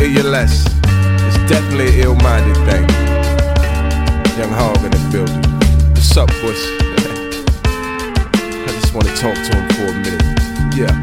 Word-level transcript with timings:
ALS. 0.00 0.62
It's 1.26 1.38
definitely 1.50 1.88
an 1.88 2.06
ill-minded 2.06 2.54
thing. 2.70 2.86
Young 4.38 4.54
Hog 4.54 4.78
in 4.84 4.94
the 4.94 5.08
building. 5.10 5.42
What's 5.90 6.16
up, 6.16 6.30
boys? 6.38 6.54
I 7.66 8.70
just 8.78 8.94
wanna 8.94 9.10
talk 9.18 9.34
to 9.34 9.50
him 9.58 9.66
for 9.74 9.90
a 9.90 9.94
minute. 9.98 10.22
Yeah, 10.78 10.94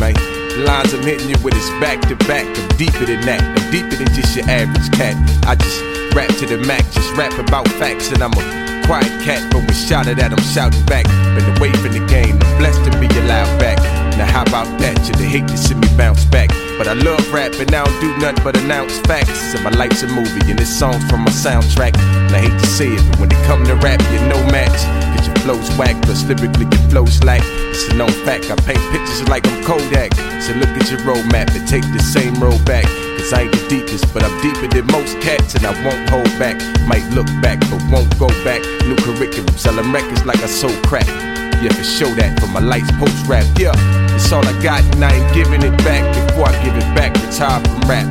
man. 0.00 0.16
The 0.56 0.64
lines 0.64 0.94
I'm 0.94 1.02
hitting 1.02 1.28
you 1.28 1.36
with 1.44 1.54
is 1.54 1.68
back 1.84 2.00
to 2.08 2.16
back. 2.24 2.48
I'm 2.48 2.68
deeper 2.80 3.04
than 3.04 3.20
that. 3.28 3.44
I'm 3.44 3.70
deeper 3.70 3.96
than 3.96 4.08
just 4.14 4.34
your 4.34 4.48
average 4.48 4.90
cat. 4.96 5.20
I 5.44 5.54
just 5.54 6.16
rap 6.16 6.32
to 6.40 6.46
the 6.46 6.64
max, 6.64 6.94
just 6.94 7.12
rap 7.16 7.36
about 7.38 7.68
facts, 7.76 8.10
and 8.10 8.22
I'm 8.22 8.32
a 8.32 8.86
quiet 8.86 9.12
cat. 9.20 9.52
But 9.52 9.68
when 9.68 9.76
shouted 9.76 10.18
at, 10.18 10.32
I'm 10.32 10.40
shouting 10.48 10.84
back. 10.86 11.04
Been 11.36 11.44
away 11.60 11.72
from 11.76 11.92
the 11.92 12.04
game, 12.08 12.40
I'm 12.40 12.56
blessed 12.56 12.88
to 12.88 12.90
be 12.96 13.06
allowed 13.20 13.52
back. 13.60 13.76
Now 14.16 14.24
how 14.24 14.42
about 14.42 14.66
that? 14.80 14.96
You'd 15.06 15.20
hate 15.28 15.46
to 15.48 15.58
see 15.58 15.74
me 15.74 15.88
bounce 15.98 16.24
back. 16.24 16.48
But 16.80 16.88
I 16.88 16.94
love 16.94 17.20
rapping, 17.30 17.68
I 17.74 17.84
don't 17.84 18.00
do 18.00 18.08
nothing 18.24 18.42
but 18.42 18.56
announce 18.56 18.98
facts. 19.00 19.52
And 19.52 19.62
my 19.62 19.68
life's 19.68 20.02
a 20.02 20.06
movie, 20.06 20.40
and 20.48 20.58
this 20.58 20.72
song's 20.72 21.04
from 21.10 21.20
my 21.20 21.30
soundtrack. 21.30 21.92
And 22.00 22.34
I 22.34 22.40
hate 22.40 22.58
to 22.58 22.66
say 22.66 22.88
it, 22.88 23.04
but 23.10 23.20
when 23.20 23.30
it 23.30 23.44
come 23.44 23.62
to 23.66 23.76
rap, 23.84 24.00
you're 24.08 24.24
no 24.24 24.40
match. 24.48 24.80
Cause 25.12 25.26
your 25.28 25.36
flow's 25.44 25.68
whack, 25.76 26.00
plus 26.00 26.24
lyrically 26.24 26.64
your 26.64 26.88
flow's 26.88 27.22
lack. 27.22 27.42
It's 27.44 27.86
a 27.92 27.96
known 27.96 28.08
fact, 28.24 28.50
I 28.50 28.56
paint 28.64 28.80
pictures 28.96 29.28
like 29.28 29.46
I'm 29.46 29.62
Kodak. 29.62 30.14
So 30.40 30.56
look 30.56 30.72
at 30.72 30.90
your 30.90 31.00
roadmap 31.00 31.52
and 31.52 31.68
take 31.68 31.84
the 31.92 32.00
same 32.00 32.32
road 32.40 32.64
back. 32.64 32.86
Cause 33.20 33.34
I 33.34 33.42
ain't 33.42 33.52
the 33.52 33.68
deepest, 33.68 34.08
but 34.14 34.24
I'm 34.24 34.40
deeper 34.40 34.66
than 34.66 34.86
most 34.86 35.20
cats, 35.20 35.56
and 35.56 35.66
I 35.66 35.76
won't 35.84 36.08
hold 36.08 36.32
back. 36.40 36.56
Might 36.88 37.04
look 37.12 37.28
back, 37.44 37.60
but 37.68 37.84
won't 37.92 38.08
go 38.18 38.28
back. 38.42 38.64
New 38.88 38.96
curriculum, 38.96 39.52
selling 39.58 39.92
records 39.92 40.24
like 40.24 40.40
I 40.40 40.46
sold 40.46 40.80
crack. 40.88 41.29
Yeah, 41.60 41.76
for 41.76 41.84
show 41.84 42.08
that 42.16 42.40
for 42.40 42.48
my 42.48 42.64
lights 42.64 42.88
post 42.96 43.28
rap. 43.28 43.44
Yeah, 43.60 43.76
it's 44.16 44.32
all 44.32 44.40
I 44.40 44.56
got, 44.64 44.80
and 44.96 45.04
I 45.04 45.12
ain't 45.12 45.28
giving 45.36 45.60
it 45.60 45.76
back 45.84 46.00
before 46.16 46.48
I 46.48 46.56
give 46.64 46.72
it 46.72 46.88
back. 46.96 47.12
Retire 47.20 47.60
from 47.60 47.84
rap. 47.84 48.08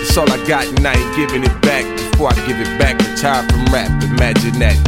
It's 0.00 0.16
all 0.16 0.24
I 0.32 0.40
got, 0.48 0.64
and 0.64 0.80
I 0.80 0.96
ain't 0.96 1.12
giving 1.12 1.44
it 1.44 1.52
back 1.60 1.84
before 2.08 2.32
I 2.32 2.36
give 2.48 2.56
it 2.56 2.72
back. 2.80 2.96
Retire 3.04 3.44
from 3.52 3.68
rap. 3.68 3.92
Imagine 4.16 4.56
that. 4.64 4.80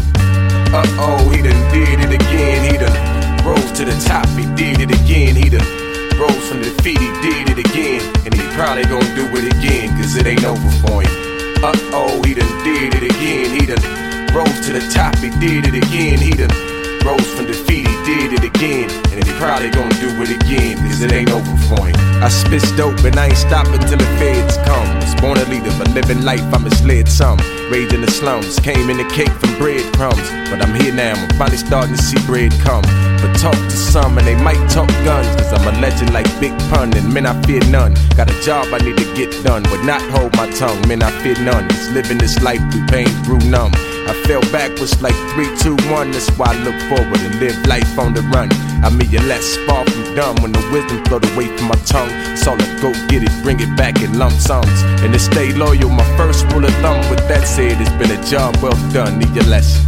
Uh 0.73 0.89
oh, 1.05 1.29
he 1.29 1.45
done 1.45 1.53
did 1.69 2.01
it 2.01 2.17
again. 2.17 2.65
He 2.65 2.81
done 2.81 2.97
rose 3.45 3.73
to 3.77 3.85
the 3.85 3.93
top. 4.09 4.25
He 4.33 4.49
did 4.57 4.81
it 4.81 4.89
again. 4.89 5.37
He 5.37 5.53
done 5.53 5.69
rose 6.17 6.49
from 6.49 6.65
defeat. 6.65 6.97
He 6.97 7.13
did 7.21 7.53
it 7.53 7.61
again, 7.61 8.01
and 8.25 8.33
he 8.33 8.41
probably 8.57 8.89
gonna 8.89 9.05
do 9.13 9.29
it 9.37 9.53
again, 9.53 9.93
cause 10.01 10.17
it 10.17 10.25
ain't 10.25 10.49
over 10.49 10.73
for 10.81 11.05
him. 11.05 11.13
Uh 11.61 11.77
oh, 11.93 12.25
he 12.25 12.33
done 12.33 12.49
did 12.65 12.97
it 12.97 13.05
again. 13.05 13.53
He 13.53 13.69
done 13.69 13.85
rose 14.33 14.65
to 14.65 14.73
the 14.73 14.81
top. 14.89 15.13
He 15.21 15.29
did 15.45 15.69
it 15.69 15.77
again. 15.77 16.17
He 16.17 16.33
done 16.33 16.72
rose 17.05 17.27
from 17.35 17.47
defeat. 17.47 17.87
He 17.87 17.97
did 18.05 18.33
it 18.33 18.45
again, 18.45 18.91
and 19.13 19.25
he 19.25 19.33
probably 19.39 19.71
gonna 19.71 19.95
do 20.01 20.11
it 20.23 20.31
again, 20.31 20.79
cause 20.79 21.03
it 21.03 21.13
ain't 21.13 21.31
over 21.31 21.57
for 21.69 21.87
him. 21.87 21.97
I 22.23 22.29
spit 22.29 22.63
dope, 22.77 23.03
and 23.05 23.17
I 23.19 23.27
ain't 23.27 23.37
stopping 23.37 23.81
till 23.81 23.99
the 23.99 24.11
feds 24.19 24.57
come. 24.59 24.87
Was 25.01 25.15
born 25.21 25.39
a 25.39 25.45
leader, 25.51 25.73
but 25.79 25.89
living 25.91 26.23
life 26.23 26.43
I 26.55 26.59
misled 26.59 27.09
some. 27.09 27.39
Raised 27.71 27.93
in 27.95 28.01
the 28.01 28.11
slums, 28.11 28.61
came 28.61 28.91
in 28.91 28.99
the 28.99 29.09
cake 29.11 29.33
from 29.41 29.57
breadcrumbs. 29.59 30.23
But 30.51 30.63
I'm 30.63 30.75
here 30.75 30.95
now, 30.95 31.15
I'm 31.15 31.29
finally 31.37 31.59
starting 31.59 31.97
to 31.97 32.03
see 32.03 32.19
bread 32.27 32.53
come. 32.61 32.85
But 33.23 33.35
talk 33.39 33.55
to 33.55 33.77
some, 33.77 34.19
and 34.19 34.27
they 34.27 34.37
might 34.37 34.63
talk 34.71 34.89
guns, 35.05 35.27
cause 35.37 35.53
I'm 35.53 35.67
a 35.67 35.81
legend 35.81 36.13
like 36.13 36.29
Big 36.41 36.57
Pun, 36.71 36.95
and 36.97 37.13
men 37.13 37.27
I 37.27 37.35
fear 37.43 37.65
none. 37.71 37.95
Got 38.17 38.31
a 38.31 38.43
job 38.43 38.67
I 38.73 38.79
need 38.79 38.97
to 38.99 39.09
get 39.15 39.31
done, 39.45 39.63
but 39.65 39.83
not 39.85 40.03
hold 40.11 40.37
my 40.37 40.51
tongue, 40.51 40.81
men 40.87 41.03
I 41.03 41.11
fear 41.23 41.39
none. 41.43 41.69
Just 41.69 41.91
living 41.93 42.19
this 42.19 42.41
life 42.43 42.63
through 42.71 42.87
pain, 42.87 43.09
through 43.25 43.43
numb. 43.51 43.73
I 44.09 44.15
fell 44.27 44.43
backwards 44.53 45.01
like 45.01 45.15
3, 45.35 45.47
2, 45.59 45.77
1. 45.91 46.11
That's 46.11 46.31
why 46.39 46.51
I 46.51 46.57
look 46.65 46.79
forward 46.91 47.21
and 47.21 47.39
live 47.41 47.57
life 47.67 47.99
on 47.99 48.15
the 48.15 48.23
run. 48.35 48.51
I 48.83 48.91
mean, 48.91 49.11
you're 49.11 49.23
less 49.23 49.57
far 49.67 49.85
from 49.85 50.15
dumb 50.15 50.37
when 50.43 50.53
the 50.53 50.63
wisdom 50.73 51.05
flowed 51.07 51.25
away 51.33 51.47
from 51.57 51.69
my 51.69 51.79
tongue. 51.87 52.11
So 52.37 52.53
I 52.53 52.59
go 52.83 52.91
get 53.07 53.23
it, 53.23 53.33
bring 53.43 53.61
it 53.61 53.71
back 53.77 54.03
in 54.03 54.19
lump 54.19 54.35
sums. 54.35 54.83
And 55.03 55.13
to 55.13 55.19
stay 55.19 55.53
loyal, 55.53 55.89
my 55.89 56.05
first 56.17 56.47
rule 56.53 56.65
of 56.65 56.75
thumb. 56.83 56.99
With 57.11 57.23
that 57.29 57.47
said, 57.47 57.81
it's 57.81 57.95
been 58.01 58.11
a 58.11 58.21
job 58.27 58.57
well 58.59 58.77
done. 58.93 59.19
Need 59.19 59.35
your 59.35 59.47
lesson. 59.47 59.87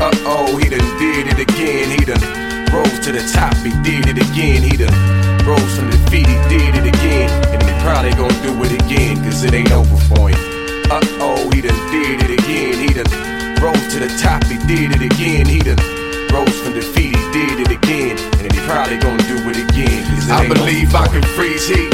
Uh 0.00 0.10
oh, 0.26 0.56
he 0.58 0.68
done 0.68 0.86
did 0.98 1.26
it 1.26 1.38
again. 1.38 1.90
He 1.90 2.04
done 2.04 2.22
rose 2.74 2.98
to 3.06 3.12
the 3.12 3.22
top. 3.32 3.54
He 3.62 3.70
did 3.82 4.06
it 4.06 4.18
again. 4.18 4.62
He 4.62 4.76
done 4.76 4.94
rose 5.46 5.74
from 5.78 5.90
defeat. 5.90 6.26
He 6.26 6.38
did 6.50 6.74
it 6.74 6.86
again. 6.86 7.30
And 7.54 7.62
he 7.62 7.72
probably 7.82 8.12
gonna 8.14 8.42
do 8.42 8.54
it 8.64 8.72
again, 8.82 9.16
cause 9.24 9.42
it 9.44 9.54
ain't 9.54 9.72
over 9.72 9.96
for 10.06 10.30
him. 10.30 10.38
Uh 10.90 11.00
oh, 11.20 11.50
he 11.52 11.60
done 11.60 11.78
did 11.90 12.22
it 12.22 12.38
again. 12.38 12.67
He 13.58 13.64
rose 13.64 13.88
to 13.90 13.98
the 13.98 14.06
top. 14.22 14.44
He 14.44 14.54
did 14.70 14.94
it 14.94 15.02
again. 15.02 15.46
He 15.46 15.58
done 15.58 15.82
rose 16.30 16.54
from 16.62 16.74
defeat. 16.74 17.16
He 17.16 17.26
did 17.34 17.66
it 17.66 17.70
again. 17.74 18.14
And 18.38 18.52
he 18.52 18.58
probably 18.70 18.98
gonna 18.98 19.18
do 19.26 19.34
it 19.50 19.58
again. 19.58 19.98
It 20.14 20.30
I 20.30 20.46
believe 20.46 20.94
I 20.94 21.08
can 21.08 21.22
freeze 21.34 21.66
heat. 21.66 21.90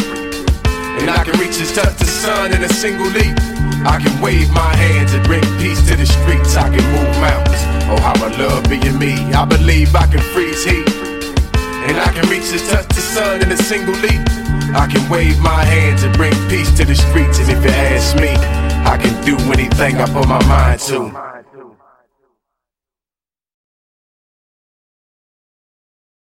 And 1.01 1.09
I 1.09 1.25
can 1.25 1.33
reach 1.41 1.57
and 1.57 1.69
touch 1.73 1.97
the 1.97 2.05
sun 2.05 2.53
in 2.53 2.63
a 2.63 2.69
single 2.69 3.09
leap. 3.17 3.33
I 3.81 3.97
can 3.97 4.13
wave 4.21 4.53
my 4.53 4.77
hands 4.77 5.15
and 5.15 5.25
bring 5.25 5.41
peace 5.57 5.81
to 5.89 5.97
the 5.97 6.05
streets. 6.05 6.55
I 6.55 6.69
can 6.69 6.85
move 6.93 7.09
mountains. 7.17 7.65
Oh, 7.89 7.97
how 7.97 8.13
I 8.13 8.29
love 8.37 8.69
being 8.69 8.99
me. 8.99 9.33
I 9.33 9.47
believe 9.47 9.97
I 9.97 10.07
can 10.07 10.21
freeze 10.37 10.65
heat. 10.65 10.85
And 11.89 11.97
I 11.97 12.13
can 12.13 12.29
reach 12.29 12.53
and 12.53 12.61
touch 12.69 12.89
the 12.89 13.01
sun 13.01 13.41
in 13.41 13.51
a 13.51 13.57
single 13.57 13.97
leap. 14.05 14.21
I 14.77 14.85
can 14.85 15.09
wave 15.09 15.41
my 15.41 15.65
hands 15.65 16.03
and 16.03 16.13
bring 16.15 16.37
peace 16.53 16.71
to 16.77 16.85
the 16.85 16.95
streets. 16.95 17.39
And 17.39 17.49
if 17.49 17.65
you 17.65 17.71
ask 17.73 18.17
me, 18.21 18.37
I 18.85 18.99
can 19.01 19.17
do 19.25 19.39
anything 19.51 19.97
I 19.97 20.05
put 20.13 20.29
my 20.29 20.45
mind 20.45 20.81
to. 20.93 21.34